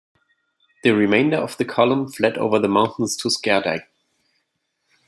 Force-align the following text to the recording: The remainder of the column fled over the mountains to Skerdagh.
The 0.81 0.95
remainder 0.95 1.37
of 1.37 1.57
the 1.57 1.63
column 1.65 2.11
fled 2.11 2.35
over 2.35 2.57
the 2.57 2.67
mountains 2.67 3.15
to 3.17 3.27
Skerdagh. 3.29 3.83